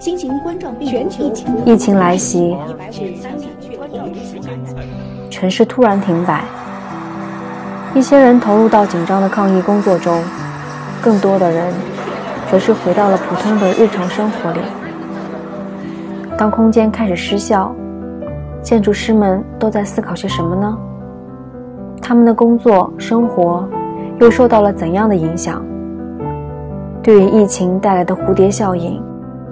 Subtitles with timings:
[0.00, 2.56] 新型冠状病毒疫情疫情来袭，
[5.28, 6.42] 城市突然停摆，
[7.94, 10.18] 一些人投入到紧张的抗疫工作中，
[11.02, 11.70] 更多的人
[12.50, 14.60] 则是回到了普通的日常生活里。
[16.38, 17.70] 当空间开始失效，
[18.62, 20.78] 建筑师们都在思考些什么呢？
[22.00, 23.68] 他们的工作生活
[24.18, 25.62] 又受到了怎样的影响？
[27.02, 28.98] 对于疫情带来的蝴蝶效应，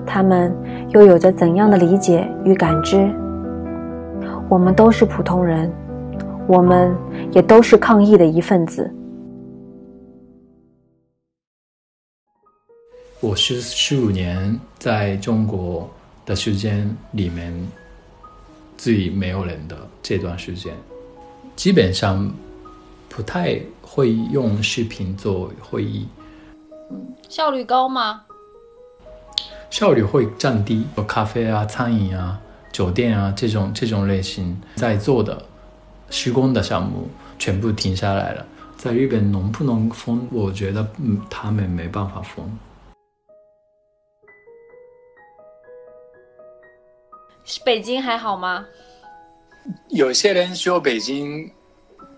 [0.09, 0.57] 他们
[0.91, 2.97] 又有着怎样的理解与感知？
[4.49, 5.71] 我们都是普通人，
[6.49, 6.97] 我们
[7.33, 8.91] 也都是抗疫的一份子。
[13.21, 15.89] 我是十五年在中国。
[16.29, 17.51] 的时间里面
[18.77, 20.75] 最没有人的这段时间，
[21.57, 22.31] 基本上
[23.09, 26.07] 不太会用视频做会议。
[26.91, 28.28] 嗯，效率高吗？
[29.71, 30.87] 效率会降低。
[31.07, 32.41] 咖啡啊、餐饮啊、
[32.73, 35.45] 酒店啊这种这种类型在做的
[36.11, 38.47] 施工的项目全部停下来了。
[38.77, 40.27] 在日本能不能封？
[40.31, 42.59] 我觉得嗯，他们没办法封。
[47.65, 48.65] 北京还好吗？
[49.89, 51.51] 有些人说北京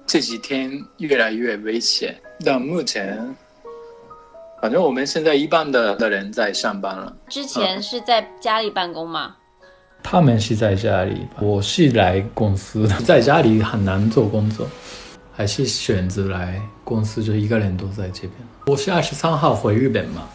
[0.06, 2.14] 这几天越来越危险，
[2.44, 3.34] 但目前，
[4.60, 7.10] 反正我们现在一半的的人在上班了。
[7.28, 9.34] 之前是在家里办公吗？
[10.02, 14.66] 他们是在家里，我是来公司的，在家里很难做工作，
[15.32, 18.32] 还是选择来公司，就一个人都在这边。
[18.66, 20.28] 我是二十三号回日本嘛，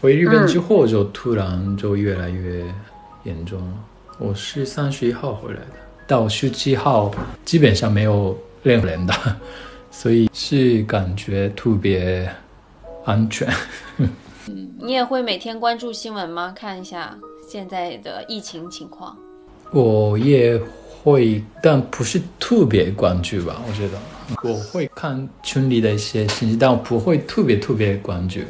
[0.00, 2.64] 回日本之后就突然就越来越
[3.24, 3.74] 严重了。
[4.18, 7.10] 我是三十一号回来的，到十七号
[7.44, 9.14] 基本上没有任何人的，
[9.90, 12.30] 所以是感觉特别
[13.04, 13.48] 安全。
[13.98, 14.08] 嗯，
[14.80, 16.52] 你也会每天关注新闻吗？
[16.56, 17.16] 看一下
[17.48, 19.16] 现在的疫情情况。
[19.72, 23.60] 我也会，但不是特别关注吧。
[23.66, 23.98] 我觉得
[24.42, 28.40] 我会看群里的一些信息，但我不会特别特别关注。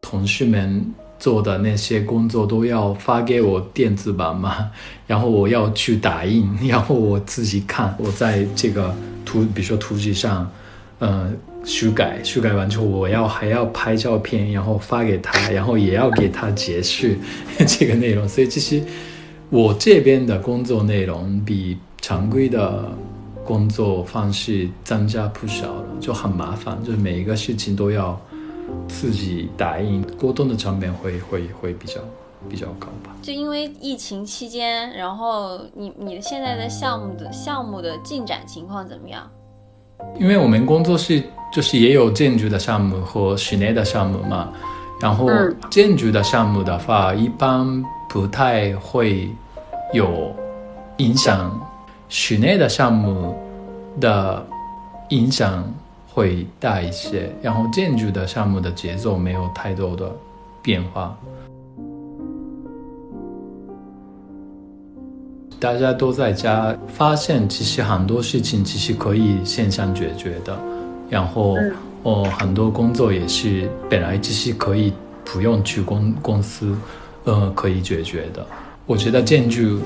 [0.00, 4.70] 同事们做的那些工作都要发给我电子版嘛，
[5.06, 7.94] 然后我要去打印，然后我自己看。
[7.98, 8.94] 我在这个
[9.26, 10.50] 图，比如说图纸上，
[11.00, 11.30] 呃，
[11.64, 17.18] 修改，修改完之后，我要还要拍照片，然后发给他，然后也要给他解释
[17.66, 18.26] 这个内容。
[18.26, 18.82] 所以其实
[19.50, 22.90] 我这边的工作内容比常规的
[23.44, 28.18] 工作方式增加不少了，就很麻烦，就是每一个事情都要。
[28.88, 32.00] 自己打印沟通的成本会会会比较
[32.48, 33.14] 比较高吧？
[33.22, 39.28] 就因为疫情期间，然后你你现在的项目的项目的进展情况怎么样？
[40.18, 44.52] 因为我们工作室就是也有建筑的项目和室内的项目嘛，
[45.00, 45.28] 然后
[45.70, 49.30] 建筑的项目的话，一般不太会
[49.92, 50.34] 有
[50.98, 51.58] 影响，
[52.08, 53.36] 室内的项目
[54.00, 54.46] 的
[55.10, 55.64] 影响。
[56.08, 60.10] 会大一些，然后建筑的项目的节奏没有太多的
[60.62, 61.14] 变化。
[65.58, 70.56] 大家都在家，发现其实很多事情其实可以线上解决的，
[71.08, 71.56] 然后
[72.02, 74.92] 哦，很多工作也是本来其实可以
[75.24, 76.76] 不用去公公司，
[77.24, 78.46] 呃，可以解决的。
[78.86, 79.80] 我觉得建筑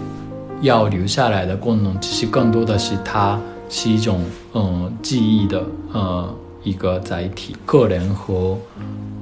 [0.60, 3.38] 要留下来的功能，其实更多的是它。
[3.72, 8.58] 是一种嗯记忆的呃一个载体，个人和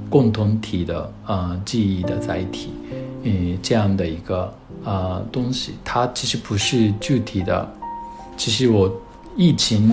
[0.09, 2.71] 共同体的呃记忆的载体，
[3.21, 4.51] 嗯这样的一个
[4.85, 7.69] 啊东西，它其实不是具体的。
[8.37, 8.91] 其实我
[9.35, 9.91] 疫情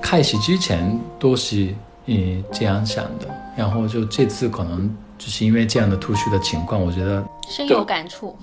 [0.00, 1.74] 开始之前都是
[2.06, 8.36] 嗯这样想的，然后就这次可能就是因为这样的特殊的情况，我觉得深有感触。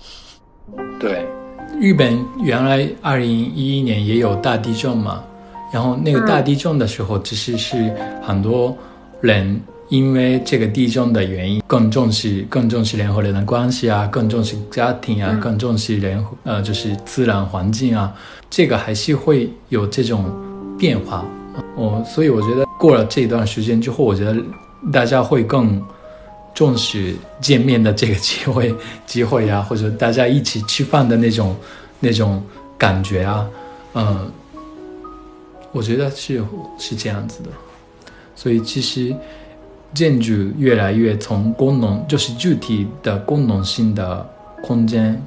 [0.99, 1.27] 对。
[1.79, 5.23] 日本原来二零一一年也有大地震嘛，
[5.71, 7.93] 然后那个大地震的时候，其实是
[8.23, 8.75] 很多
[9.21, 18.13] 人因为这个地震的原因更重视、更重视人和人的关系啊，更重视家庭啊，更重视人呃就是自然环境啊，
[18.49, 20.25] 这个还是会有这种
[20.77, 21.25] 变化。
[21.75, 24.35] 我所以我觉得过了这段时间之后，我觉得
[24.91, 25.81] 大家会更。
[26.51, 28.75] 重视见面的这个机会
[29.05, 31.55] 机会呀，或者大家一起吃饭的那种
[32.01, 32.43] 那种
[32.77, 33.47] 感觉啊，
[33.93, 34.29] 嗯，
[35.71, 36.43] 我觉得是
[36.77, 37.49] 是这样子的。
[38.35, 39.15] 所以其实
[39.93, 44.27] 建筑越来越从功能，就是具体的功能性的
[44.63, 45.21] 空间，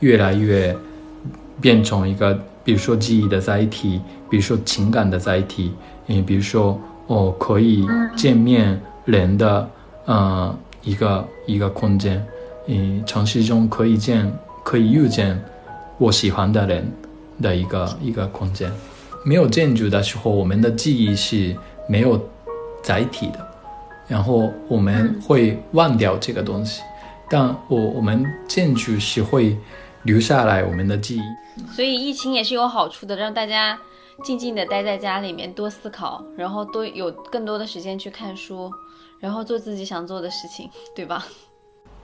[0.00, 0.76] 越来越
[1.60, 4.00] 变成一个，比如说记忆的载体，
[4.30, 5.72] 比如说情感的载体，
[6.06, 9.70] 嗯，比如说哦可以见面人的。
[10.06, 12.22] 呃，一个一个空间，
[12.66, 14.30] 嗯，城市中可以见、
[14.62, 15.42] 可以遇见
[15.96, 16.86] 我喜欢的人
[17.40, 18.70] 的一个一个空间。
[19.24, 21.56] 没有建筑的时候，我们的记忆是
[21.88, 22.22] 没有
[22.82, 23.38] 载体的，
[24.06, 26.82] 然后我们会忘掉这个东西。
[27.28, 29.56] 但我我们建筑是会
[30.02, 31.64] 留下来我们的记忆。
[31.74, 33.78] 所以疫情也是有好处的，让大家
[34.22, 38.70] 静静的待在家里面，多思考，然后多有更多的时间去看书，
[39.20, 41.26] 然后做自己想做的事情，对吧？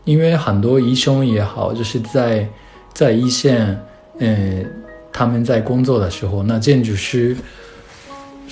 [0.04, 2.48] 因为很多医生也好，就是在
[2.92, 3.78] 在一线，
[4.18, 4.66] 嗯。
[5.12, 7.36] 他们在工作的时候，那建筑师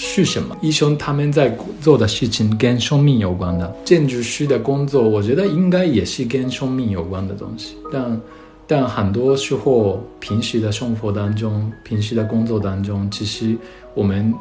[0.01, 0.57] 是什么？
[0.63, 3.77] 医生他们在做的事情跟生命有关的。
[3.85, 7.75] 建筑师的工作，我觉得应该也是跟生命有关的东西。
[7.93, 8.21] 但
[8.65, 13.57] 但很多时候，平时的生活当中，平时的工作当中，其实
[13.93, 14.33] 我们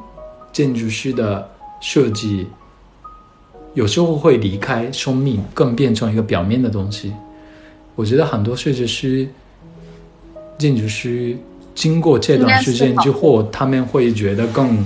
[0.53, 1.49] 建筑师的
[1.81, 2.45] 设计
[3.73, 7.11] 有时候会离开生命，更变成一个表面的东西。
[7.95, 9.27] 我觉得很多设计师、
[10.59, 11.35] 建筑师。
[11.73, 14.83] 经过这段时间之后，他们会觉得更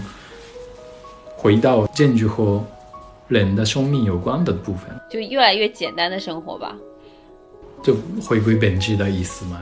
[1.41, 2.63] 回到建筑和
[3.27, 6.77] 人的生命有关的部分，就越来越简单的生活吧，
[7.81, 9.59] 就回归本质的意思嘛。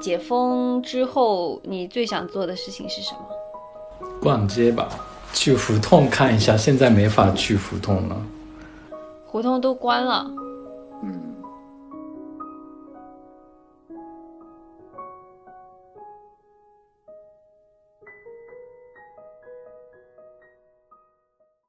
[0.00, 4.08] 解封之后，你最想做的事情是什么？
[4.20, 4.88] 逛街吧，
[5.32, 6.56] 去胡同看一下。
[6.56, 8.22] 现在没法去胡同了，
[9.26, 10.30] 胡同都关了。